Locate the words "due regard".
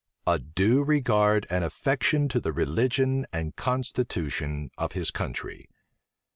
0.39-1.45